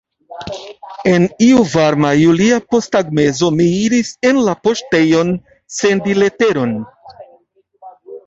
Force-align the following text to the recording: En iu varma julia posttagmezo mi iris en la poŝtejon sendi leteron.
En 1.09 1.25
iu 1.47 1.59
varma 1.73 2.13
julia 2.21 2.55
posttagmezo 2.75 3.49
mi 3.59 3.67
iris 3.81 4.09
en 4.29 4.41
la 4.47 4.55
poŝtejon 4.67 5.31
sendi 5.79 6.17
leteron. 6.23 6.73